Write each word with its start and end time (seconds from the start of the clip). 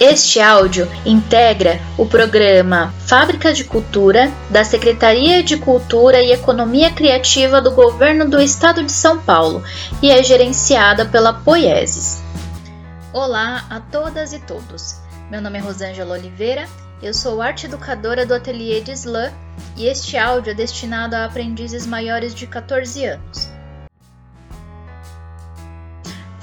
Este 0.00 0.40
áudio 0.40 0.88
integra 1.04 1.80
o 1.98 2.06
programa 2.06 2.94
Fábrica 3.00 3.52
de 3.52 3.64
Cultura 3.64 4.30
da 4.48 4.62
Secretaria 4.62 5.42
de 5.42 5.56
Cultura 5.56 6.22
e 6.22 6.30
Economia 6.30 6.92
Criativa 6.92 7.60
do 7.60 7.72
Governo 7.72 8.30
do 8.30 8.40
Estado 8.40 8.84
de 8.84 8.92
São 8.92 9.18
Paulo 9.18 9.60
e 10.00 10.08
é 10.08 10.22
gerenciada 10.22 11.04
pela 11.04 11.32
Poieses. 11.32 12.22
Olá 13.12 13.64
a 13.68 13.80
todas 13.80 14.32
e 14.32 14.38
todos. 14.38 15.00
Meu 15.28 15.42
nome 15.42 15.58
é 15.58 15.62
Rosângela 15.62 16.14
Oliveira, 16.14 16.68
eu 17.02 17.12
sou 17.12 17.42
arte 17.42 17.66
educadora 17.66 18.24
do 18.24 18.34
Ateliê 18.34 18.80
de 18.80 18.92
Slam 18.92 19.32
e 19.76 19.88
este 19.88 20.16
áudio 20.16 20.52
é 20.52 20.54
destinado 20.54 21.16
a 21.16 21.24
aprendizes 21.24 21.84
maiores 21.84 22.32
de 22.36 22.46
14 22.46 23.04
anos. 23.04 23.47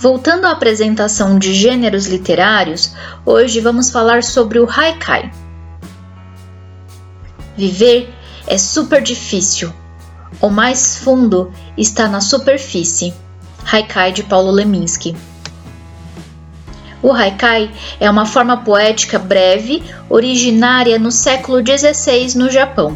Voltando 0.06 0.46
à 0.46 0.52
apresentação 0.52 1.40
de 1.40 1.52
gêneros 1.52 2.06
literários, 2.06 2.92
hoje 3.26 3.60
vamos 3.60 3.90
falar 3.90 4.22
sobre 4.22 4.60
o 4.60 4.70
haikai. 4.70 5.32
Viver 7.58 8.14
é 8.46 8.56
super 8.56 9.02
difícil. 9.02 9.74
O 10.40 10.48
mais 10.48 10.96
fundo 10.96 11.52
está 11.76 12.08
na 12.08 12.22
superfície. 12.22 13.16
Haikai 13.66 14.12
de 14.12 14.22
Paulo 14.22 14.52
Leminski. 14.52 15.18
O 17.02 17.12
haikai 17.12 17.72
é 18.00 18.08
uma 18.08 18.28
forma 18.28 18.58
poética 18.58 19.18
breve, 19.18 19.82
originária 20.08 21.00
no 21.00 21.12
século 21.12 21.64
XVI 21.66 22.38
no 22.38 22.52
Japão. 22.52 22.96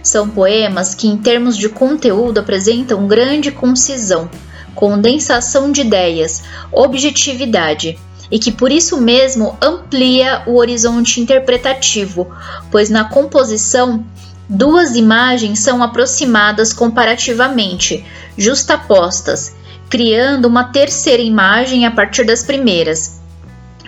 São 0.00 0.28
poemas 0.28 0.94
que, 0.94 1.08
em 1.08 1.16
termos 1.16 1.56
de 1.56 1.68
conteúdo, 1.68 2.38
apresentam 2.38 3.08
grande 3.08 3.50
concisão, 3.50 4.30
condensação 4.74 5.70
de 5.70 5.82
ideias, 5.82 6.42
objetividade 6.72 7.98
e 8.30 8.38
que 8.38 8.52
por 8.52 8.70
isso 8.70 9.00
mesmo 9.00 9.56
amplia 9.60 10.42
o 10.46 10.56
horizonte 10.56 11.20
interpretativo, 11.20 12.30
pois 12.70 12.88
na 12.88 13.04
composição 13.04 14.04
duas 14.48 14.94
imagens 14.94 15.58
são 15.58 15.82
aproximadas 15.82 16.72
comparativamente, 16.72 18.04
justapostas, 18.36 19.54
criando 19.88 20.46
uma 20.46 20.64
terceira 20.64 21.22
imagem 21.22 21.86
a 21.86 21.90
partir 21.90 22.24
das 22.24 22.44
primeiras, 22.44 23.20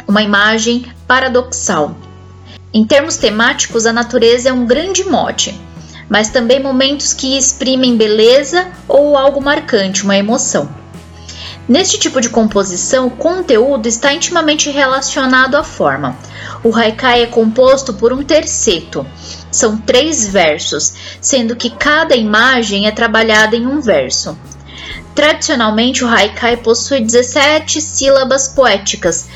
uma 0.06 0.22
imagem 0.22 0.86
paradoxal. 1.06 1.97
Em 2.75 2.84
termos 2.84 3.16
temáticos, 3.16 3.86
a 3.86 3.92
natureza 3.92 4.48
é 4.48 4.53
um 4.53 4.66
grande 4.66 5.05
mote 5.05 5.55
mas 6.12 6.28
também 6.28 6.62
momentos 6.62 7.14
que 7.14 7.38
exprimem 7.38 7.96
beleza 7.96 8.70
ou 8.86 9.16
algo 9.16 9.41
marcante, 9.41 10.05
uma 10.05 10.14
emoção. 10.14 10.69
Neste 11.66 11.98
tipo 11.98 12.20
de 12.20 12.28
composição, 12.28 13.06
o 13.06 13.10
conteúdo 13.12 13.88
está 13.88 14.12
intimamente 14.12 14.69
relacionado 14.69 15.54
à 15.54 15.64
forma. 15.64 16.14
O 16.62 16.77
haikai 16.77 17.22
é 17.22 17.27
composto 17.27 17.94
por 17.94 18.12
um 18.12 18.22
terceto. 18.22 19.06
São 19.50 19.78
três 19.78 20.28
versos, 20.28 20.92
sendo 21.19 21.56
que 21.56 21.70
cada 21.70 22.14
imagem 22.14 22.86
é 22.86 22.91
trabalhada 22.91 23.56
em 23.56 23.66
um 23.66 23.80
verso. 23.80 24.36
Tradicionalmente, 25.14 26.04
o 26.04 26.08
haikai 26.08 26.58
possui 26.58 27.00
17 27.00 27.80
sílabas 27.80 28.48
poéticas, 28.48 29.28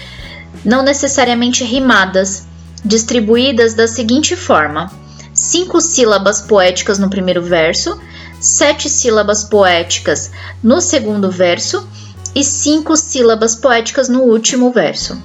não 0.62 0.83
necessariamente 0.83 1.64
rimadas, 1.64 2.46
distribuídas 2.84 3.72
da 3.72 3.88
seguinte 3.88 4.36
forma: 4.36 5.05
cinco 5.47 5.80
sílabas 5.80 6.41
poéticas 6.41 6.98
no 6.98 7.08
primeiro 7.08 7.42
verso, 7.42 8.00
sete 8.41 8.91
sílabas 8.91 9.44
poéticas 9.44 10.30
no 10.62 10.80
segundo 10.80 11.30
verso 11.30 11.89
e 12.34 12.42
cinco 12.42 12.97
sílabas 12.97 13.55
poéticas 13.55 14.08
no 14.08 14.22
último 14.22 14.72
verso. 14.72 15.17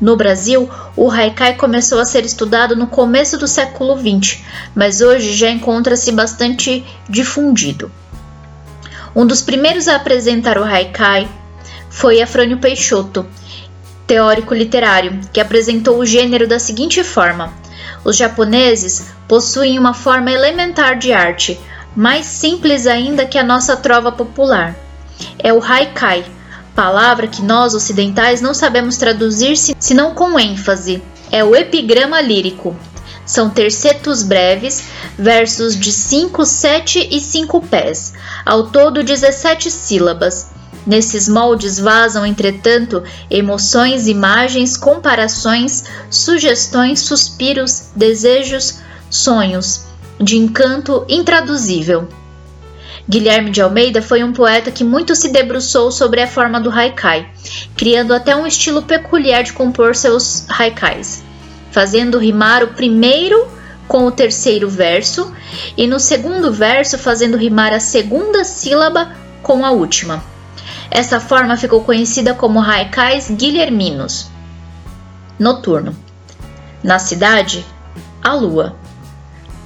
No 0.00 0.16
Brasil, 0.16 0.68
o 0.96 1.10
haikai 1.10 1.54
começou 1.56 2.00
a 2.00 2.06
ser 2.06 2.24
estudado 2.24 2.74
no 2.74 2.86
começo 2.86 3.36
do 3.36 3.46
século 3.46 3.96
XX, 3.96 4.40
mas 4.74 5.00
hoje 5.00 5.34
já 5.34 5.50
encontra-se 5.50 6.10
bastante 6.12 6.84
difundido. 7.08 7.90
Um 9.14 9.26
dos 9.26 9.42
primeiros 9.42 9.88
a 9.88 9.96
apresentar 9.96 10.56
o 10.56 10.64
haikai 10.64 11.28
foi 11.90 12.22
Afrânio 12.22 12.58
Peixoto, 12.58 13.26
teórico 14.06 14.54
literário, 14.54 15.20
que 15.32 15.40
apresentou 15.40 15.98
o 15.98 16.06
gênero 16.06 16.46
da 16.46 16.58
seguinte 16.58 17.02
forma: 17.02 17.52
os 18.04 18.16
japoneses 18.16 19.06
possuem 19.26 19.78
uma 19.78 19.94
forma 19.94 20.30
elementar 20.30 20.98
de 20.98 21.12
arte, 21.12 21.58
mais 21.94 22.26
simples 22.26 22.86
ainda 22.86 23.26
que 23.26 23.38
a 23.38 23.44
nossa 23.44 23.76
trova 23.76 24.12
popular. 24.12 24.74
É 25.38 25.52
o 25.52 25.62
haikai, 25.62 26.24
palavra 26.74 27.26
que 27.26 27.42
nós 27.42 27.74
ocidentais 27.74 28.40
não 28.40 28.54
sabemos 28.54 28.96
traduzir 28.96 29.56
senão 29.56 30.14
com 30.14 30.38
ênfase. 30.38 31.02
É 31.30 31.42
o 31.42 31.56
epigrama 31.56 32.20
lírico. 32.20 32.76
São 33.26 33.50
tercetos 33.50 34.22
breves, 34.22 34.84
versos 35.18 35.78
de 35.78 35.92
5, 35.92 36.46
7 36.46 37.08
e 37.10 37.20
5 37.20 37.60
pés, 37.62 38.14
ao 38.46 38.68
todo 38.68 39.02
17 39.02 39.70
sílabas. 39.70 40.46
Nesses 40.86 41.28
moldes 41.28 41.78
vazam, 41.78 42.24
entretanto, 42.24 43.02
emoções, 43.30 44.06
imagens, 44.06 44.76
comparações, 44.76 45.84
sugestões, 46.10 47.00
suspiros, 47.00 47.90
desejos, 47.94 48.80
sonhos, 49.10 49.84
de 50.20 50.36
encanto 50.36 51.04
intraduzível. 51.08 52.08
Guilherme 53.08 53.50
de 53.50 53.62
Almeida 53.62 54.02
foi 54.02 54.22
um 54.22 54.32
poeta 54.32 54.70
que 54.70 54.84
muito 54.84 55.14
se 55.16 55.30
debruçou 55.30 55.90
sobre 55.90 56.20
a 56.20 56.26
forma 56.26 56.60
do 56.60 56.70
haikai, 56.70 57.30
criando 57.74 58.12
até 58.12 58.36
um 58.36 58.46
estilo 58.46 58.82
peculiar 58.82 59.42
de 59.42 59.54
compor 59.54 59.96
seus 59.96 60.44
haikais, 60.50 61.22
fazendo 61.70 62.18
rimar 62.18 62.62
o 62.62 62.68
primeiro 62.68 63.48
com 63.86 64.04
o 64.04 64.10
terceiro 64.10 64.68
verso 64.68 65.32
e 65.74 65.86
no 65.86 65.98
segundo 65.98 66.52
verso 66.52 66.98
fazendo 66.98 67.38
rimar 67.38 67.72
a 67.72 67.80
segunda 67.80 68.44
sílaba 68.44 69.12
com 69.42 69.64
a 69.64 69.70
última. 69.70 70.22
Essa 70.90 71.20
forma 71.20 71.56
ficou 71.56 71.84
conhecida 71.84 72.34
como 72.34 72.60
haikais 72.60 73.30
guilherminos. 73.30 74.30
Noturno. 75.38 75.94
Na 76.82 76.98
cidade, 76.98 77.64
a 78.22 78.34
lua. 78.34 78.74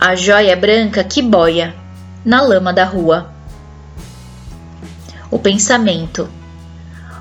A 0.00 0.16
joia 0.16 0.56
branca 0.56 1.04
que 1.04 1.22
boia 1.22 1.74
na 2.24 2.40
lama 2.40 2.72
da 2.72 2.84
rua. 2.84 3.32
O 5.30 5.38
pensamento. 5.38 6.28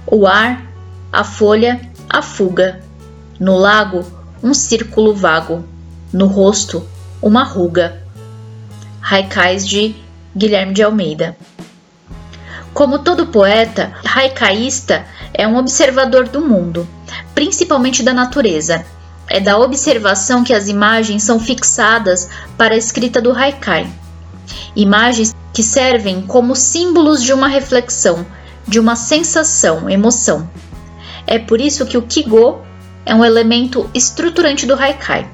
O 0.06 0.26
ar, 0.26 0.66
a 1.12 1.24
folha, 1.24 1.80
a 2.10 2.22
fuga. 2.22 2.82
No 3.40 3.56
lago, 3.56 4.06
um 4.44 4.54
círculo 4.54 5.16
vago. 5.16 5.64
No 6.12 6.26
rosto, 6.26 6.86
uma 7.22 7.44
ruga. 7.44 8.02
Haikais 9.02 9.68
de 9.68 9.96
Guilherme 10.36 10.74
de 10.74 10.84
Almeida. 10.84 11.38
Como 12.74 13.00
todo 13.00 13.28
poeta, 13.28 13.94
haikaísta 14.04 15.06
é 15.34 15.46
um 15.48 15.58
observador 15.58 16.30
do 16.30 16.42
mundo, 16.42 16.88
principalmente 17.36 18.02
da 18.02 18.14
natureza. 18.14 18.86
É 19.28 19.40
da 19.40 19.58
observação 19.58 20.44
que 20.44 20.54
as 20.54 20.68
imagens 20.68 21.24
são 21.24 21.40
fixadas 21.40 22.30
para 22.58 22.74
a 22.74 22.78
escrita 22.78 23.22
do 23.22 23.32
haikai. 23.32 23.90
Imagens 24.76 25.36
que 25.54 25.64
servem 25.64 26.22
como 26.22 26.56
símbolos 26.56 27.22
de 27.22 27.34
uma 27.34 27.48
reflexão, 27.48 28.26
de 28.68 28.80
uma 28.80 28.96
sensação, 28.96 29.90
emoção. 29.90 30.50
É 31.28 31.38
por 31.40 31.62
isso 31.62 31.86
que 31.86 31.98
o 31.98 32.02
kigo 32.02 32.62
é 33.06 33.14
um 33.14 33.24
elemento 33.24 33.90
estruturante 33.94 34.66
do 34.66 34.76
haikai. 34.76 35.30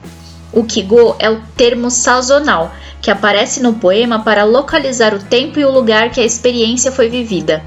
O 0.52 0.63
kigo 0.63 1.16
é 1.19 1.30
o 1.30 1.41
termo 1.56 1.91
sazonal 1.91 2.74
que 3.02 3.12
aparece 3.12 3.62
no 3.62 3.74
poema 3.74 4.19
para 4.19 4.44
localizar 4.44 5.13
o 5.13 5.19
tempo 5.19 5.59
e 5.59 5.66
o 5.66 5.72
lugar 5.72 6.12
que 6.12 6.19
a 6.19 6.25
experiência 6.25 6.91
foi 6.91 7.09
vivida. 7.09 7.63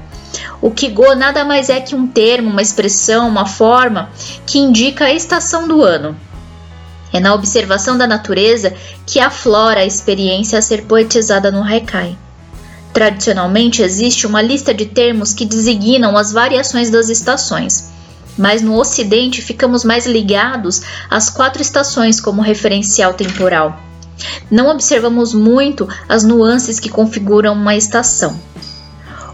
O 0.61 0.69
Kigo 0.69 1.15
nada 1.15 1.43
mais 1.43 1.69
é 1.69 1.81
que 1.81 1.95
um 1.95 2.07
termo, 2.07 2.49
uma 2.49 2.61
expressão, 2.61 3.27
uma 3.27 3.45
forma 3.45 4.09
que 4.45 4.59
indica 4.59 5.05
a 5.05 5.13
estação 5.13 5.67
do 5.67 5.81
ano. 5.81 6.15
É 7.11 7.19
na 7.19 7.33
observação 7.33 7.97
da 7.97 8.07
natureza 8.07 8.73
que 9.05 9.19
aflora 9.19 9.81
a 9.81 9.85
experiência 9.85 10.59
a 10.59 10.61
ser 10.61 10.83
poetizada 10.83 11.51
no 11.51 11.63
haikai. 11.63 12.15
Tradicionalmente 12.93 13.81
existe 13.81 14.27
uma 14.27 14.41
lista 14.41 14.73
de 14.73 14.85
termos 14.85 15.33
que 15.33 15.45
designam 15.45 16.15
as 16.15 16.31
variações 16.31 16.89
das 16.89 17.09
estações, 17.09 17.89
mas 18.37 18.61
no 18.61 18.75
Ocidente 18.77 19.41
ficamos 19.41 19.83
mais 19.83 20.05
ligados 20.05 20.81
às 21.09 21.29
quatro 21.29 21.61
estações 21.61 22.19
como 22.19 22.41
referencial 22.41 23.13
temporal 23.13 23.91
não 24.49 24.67
observamos 24.67 25.33
muito 25.33 25.87
as 26.07 26.23
nuances 26.23 26.79
que 26.79 26.89
configuram 26.89 27.53
uma 27.53 27.75
estação. 27.75 28.39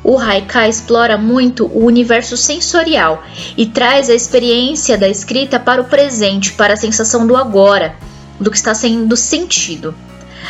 O 0.04 0.18
haikai 0.18 0.70
explora 0.70 1.18
muito 1.18 1.66
o 1.66 1.86
universo 1.86 2.38
sensorial 2.38 3.24
e 3.58 3.66
traz 3.66 4.10
a 4.10 4.14
experiência 4.14 4.98
da 4.98 5.10
escrita 5.10 5.60
para 5.60 5.82
o 5.82 5.86
presente, 5.86 6.54
para 6.54 6.76
a 6.76 6.78
sensação 6.78 7.28
do 7.28 7.36
agora, 7.36 7.96
do 8.40 8.50
que 8.50 8.58
está 8.58 8.74
sendo 8.74 9.18
sentido. 9.18 9.94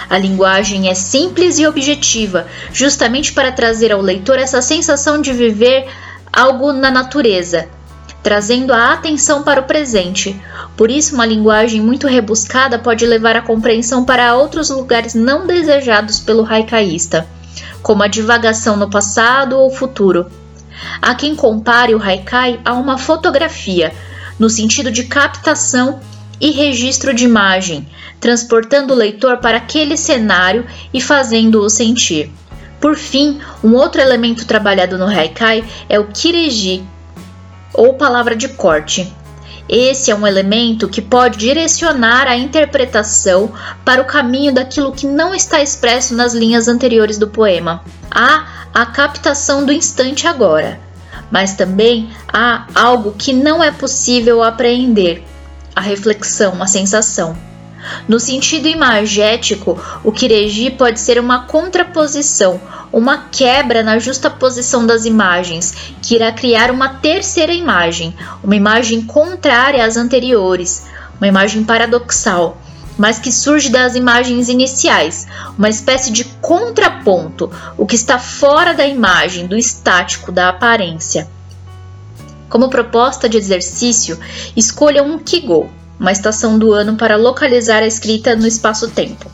A 0.10 0.18
linguagem 0.18 0.90
é 0.90 0.94
simples 0.94 1.58
e 1.58 1.66
objetiva, 1.66 2.46
justamente 2.72 3.34
para 3.34 3.52
trazer 3.52 3.92
ao 3.92 4.02
leitor 4.02 4.38
essa 4.38 4.62
sensação 4.62 5.20
de 5.20 5.34
viver 5.34 5.88
algo 6.32 6.72
na 6.72 6.92
natureza, 6.92 7.68
trazendo 8.28 8.74
a 8.74 8.92
atenção 8.92 9.42
para 9.42 9.62
o 9.62 9.64
presente. 9.64 10.38
Por 10.76 10.92
isso, 10.92 11.16
uma 11.16 11.26
linguagem 11.26 11.80
muito 11.80 12.08
rebuscada 12.08 12.78
pode 12.78 13.06
levar 13.06 13.38
a 13.38 13.42
compreensão 13.42 14.04
para 14.04 14.36
outros 14.36 14.70
lugares 14.70 15.14
não 15.14 15.48
desejados 15.48 16.20
pelo 16.20 16.46
haikaísta, 16.46 17.26
como 17.82 18.04
a 18.04 18.08
divagação 18.08 18.76
no 18.76 18.90
passado 18.90 19.58
ou 19.58 19.72
futuro. 19.72 20.30
Há 21.02 21.16
quem 21.16 21.38
compare 21.38 21.96
o 21.96 22.04
haikai 22.04 22.60
a 22.66 22.74
uma 22.74 22.98
fotografia, 22.98 23.94
no 24.38 24.50
sentido 24.50 24.92
de 24.92 25.06
captação 25.06 26.02
e 26.38 26.52
registro 26.52 27.14
de 27.14 27.24
imagem, 27.24 27.88
transportando 28.20 28.94
o 28.94 28.98
leitor 28.98 29.38
para 29.38 29.56
aquele 29.56 29.96
cenário 29.96 30.66
e 30.94 31.00
fazendo-o 31.00 31.70
sentir. 31.70 32.30
Por 32.82 32.98
fim, 32.98 33.40
um 33.64 33.74
outro 33.74 34.02
elemento 34.02 34.46
trabalhado 34.46 34.98
no 34.98 35.08
haikai 35.08 35.64
é 35.88 35.98
o 35.98 36.08
kireji, 36.08 36.84
ou 37.78 37.94
palavra 37.94 38.36
de 38.36 38.50
corte. 38.50 39.16
Esse 39.70 40.12
é 40.12 40.16
um 40.16 40.26
elemento 40.26 40.90
que 40.90 41.02
pode 41.02 41.38
direcionar 41.38 42.28
a 42.28 42.38
interpretação 42.38 43.52
para 43.86 44.02
o 44.02 44.06
caminho 44.06 44.54
daquilo 44.54 44.94
que 44.94 45.06
não 45.06 45.36
está 45.36 45.62
expresso 45.62 46.16
nas 46.16 46.34
linhas 46.34 46.68
anteriores 46.68 47.18
do 47.18 47.28
poema. 47.28 47.84
Há 48.10 48.68
a 48.74 48.86
captação 48.86 49.66
do 49.66 49.72
instante 49.72 50.28
agora, 50.28 50.80
mas 51.30 51.54
também 51.54 52.10
há 52.32 52.66
algo 52.74 53.14
que 53.18 53.34
não 53.34 53.64
é 53.64 53.72
possível 53.72 54.42
apreender: 54.42 55.24
a 55.76 55.82
reflexão, 55.82 56.62
a 56.62 56.68
sensação. 56.68 57.47
No 58.08 58.20
sentido 58.20 58.68
imagético, 58.68 59.80
o 60.04 60.12
Kireji 60.12 60.72
pode 60.72 61.00
ser 61.00 61.20
uma 61.20 61.44
contraposição, 61.44 62.60
uma 62.92 63.26
quebra 63.32 63.84
na 63.84 64.00
justa 64.00 64.30
posição 64.30 64.86
das 64.86 65.06
imagens, 65.06 65.94
que 66.02 66.16
irá 66.16 66.32
criar 66.32 66.72
uma 66.72 66.90
terceira 66.90 67.54
imagem, 67.54 68.16
uma 68.44 68.56
imagem 68.56 69.02
contrária 69.02 69.86
às 69.86 69.98
anteriores, 69.98 70.86
uma 71.20 71.28
imagem 71.28 71.64
paradoxal, 71.64 72.58
mas 72.98 73.20
que 73.20 73.32
surge 73.32 73.70
das 73.70 73.96
imagens 73.96 74.50
iniciais, 74.50 75.28
uma 75.58 75.70
espécie 75.70 76.12
de 76.12 76.24
contraponto, 76.42 77.52
o 77.78 77.86
que 77.86 77.96
está 77.96 78.18
fora 78.18 78.74
da 78.74 78.88
imagem, 78.88 79.46
do 79.46 79.56
estático, 79.58 80.32
da 80.32 80.50
aparência. 80.50 81.28
Como 82.50 82.70
proposta 82.70 83.28
de 83.28 83.38
exercício, 83.38 84.18
escolha 84.56 85.04
um 85.04 85.20
Kigo, 85.20 85.70
uma 86.00 86.12
estação 86.12 86.58
do 86.58 86.74
ano 86.74 86.96
para 86.96 87.16
localizar 87.16 87.84
a 87.84 87.88
escrita 87.88 88.36
no 88.36 88.48
espaço-tempo. 88.48 89.30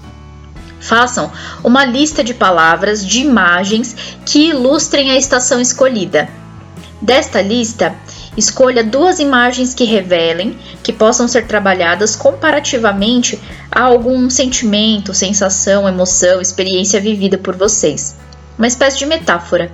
Façam 0.79 1.31
uma 1.63 1.85
lista 1.85 2.23
de 2.23 2.33
palavras, 2.33 3.05
de 3.05 3.21
imagens 3.21 3.95
que 4.25 4.49
ilustrem 4.49 5.11
a 5.11 5.15
estação 5.15 5.61
escolhida. 5.61 6.27
Desta 7.01 7.41
lista, 7.41 7.95
escolha 8.35 8.83
duas 8.83 9.19
imagens 9.19 9.73
que 9.73 9.83
revelem, 9.83 10.57
que 10.81 10.91
possam 10.91 11.27
ser 11.27 11.47
trabalhadas 11.47 12.15
comparativamente 12.15 13.39
a 13.71 13.83
algum 13.83 14.29
sentimento, 14.29 15.13
sensação, 15.13 15.87
emoção, 15.87 16.41
experiência 16.41 16.99
vivida 16.99 17.37
por 17.37 17.55
vocês. 17.55 18.15
Uma 18.57 18.67
espécie 18.67 18.99
de 18.99 19.05
metáfora. 19.05 19.71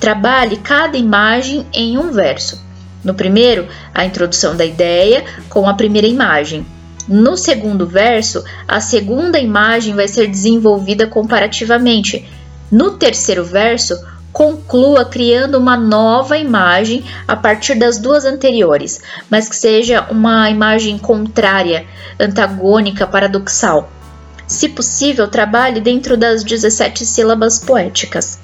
Trabalhe 0.00 0.56
cada 0.58 0.96
imagem 0.96 1.66
em 1.72 1.98
um 1.98 2.10
verso. 2.12 2.67
No 3.04 3.14
primeiro, 3.14 3.68
a 3.94 4.04
introdução 4.04 4.56
da 4.56 4.64
ideia 4.64 5.24
com 5.48 5.68
a 5.68 5.74
primeira 5.74 6.06
imagem. 6.06 6.66
No 7.06 7.36
segundo 7.36 7.86
verso, 7.86 8.44
a 8.66 8.80
segunda 8.80 9.38
imagem 9.38 9.94
vai 9.94 10.08
ser 10.08 10.26
desenvolvida 10.26 11.06
comparativamente. 11.06 12.28
No 12.70 12.98
terceiro 12.98 13.44
verso, 13.44 13.98
conclua 14.32 15.04
criando 15.04 15.56
uma 15.56 15.76
nova 15.76 16.36
imagem 16.36 17.02
a 17.26 17.34
partir 17.34 17.76
das 17.76 17.98
duas 17.98 18.24
anteriores, 18.24 19.00
mas 19.30 19.48
que 19.48 19.56
seja 19.56 20.06
uma 20.10 20.50
imagem 20.50 20.98
contrária, 20.98 21.86
antagônica, 22.20 23.06
paradoxal. 23.06 23.90
Se 24.46 24.68
possível, 24.68 25.28
trabalhe 25.28 25.80
dentro 25.80 26.16
das 26.16 26.44
17 26.44 27.06
sílabas 27.06 27.58
poéticas. 27.58 28.38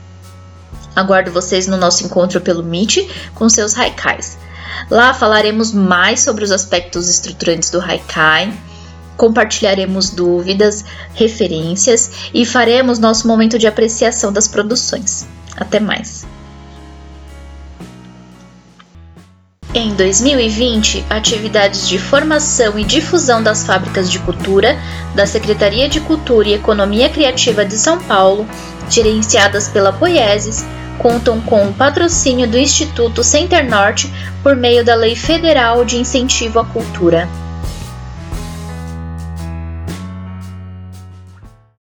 Aguardo 0.97 1.31
vocês 1.31 1.67
no 1.67 1.77
nosso 1.77 2.05
encontro 2.05 2.41
pelo 2.41 2.63
Meet 2.63 3.09
com 3.35 3.49
seus 3.49 3.77
haikais. 3.77 4.39
Lá 4.91 5.15
falaremos 5.15 5.73
mais 5.73 6.21
sobre 6.21 6.45
os 6.45 6.51
aspectos 6.51 7.09
estruturantes 7.09 7.71
do 7.71 7.81
haikai, 7.81 8.53
compartilharemos 9.17 10.11
dúvidas, 10.11 10.85
referências 11.15 12.31
e 12.33 12.45
faremos 12.45 12.99
nosso 12.99 13.27
momento 13.27 13.59
de 13.59 13.67
apreciação 13.67 14.33
das 14.33 14.49
produções. 14.49 15.27
Até 15.57 15.79
mais! 15.79 16.27
Em 19.77 19.93
2020, 19.93 21.05
atividades 21.11 21.89
de 21.89 21.99
formação 21.99 22.79
e 22.79 22.85
difusão 22.85 23.43
das 23.43 23.65
fábricas 23.65 24.09
de 24.09 24.21
cultura 24.21 24.79
da 25.17 25.27
Secretaria 25.27 25.89
de 25.89 26.01
Cultura 26.01 26.49
e 26.49 26.55
Economia 26.55 27.09
Criativa 27.09 27.65
de 27.65 27.77
São 27.77 27.99
Paulo, 27.99 28.47
gerenciadas 28.89 29.67
pela 29.67 29.93
Poieses, 29.93 30.65
contam 30.99 31.41
com 31.41 31.69
o 31.69 31.73
patrocínio 31.73 32.49
do 32.49 32.59
Instituto 32.59 33.23
Center 33.23 33.69
Norte 33.69 34.13
por 34.43 34.57
meio 34.57 34.85
da 34.85 34.95
Lei 34.95 35.15
Federal 35.15 35.85
de 35.85 35.97
Incentivo 35.97 36.59
à 36.59 36.65
Cultura. 36.65 37.29